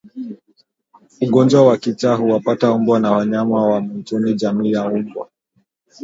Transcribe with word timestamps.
Ugonjwa 1.21 1.61
wa 1.65 1.77
kichaa 1.77 2.15
huwapata 2.15 2.77
mbwa 2.77 2.99
na 2.99 3.11
wanyama 3.11 3.61
wa 3.67 3.81
mwituni 3.81 4.33
jamii 4.33 4.71
ya 4.71 4.89
mbwa 4.89 5.29